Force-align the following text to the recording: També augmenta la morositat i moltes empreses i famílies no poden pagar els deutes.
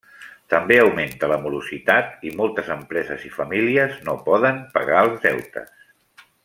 També 0.53 0.77
augmenta 0.83 1.29
la 1.31 1.37
morositat 1.43 2.25
i 2.29 2.33
moltes 2.41 2.73
empreses 2.79 3.29
i 3.29 3.31
famílies 3.37 4.03
no 4.09 4.19
poden 4.31 4.61
pagar 4.79 5.07
els 5.07 5.25
deutes. 5.31 5.75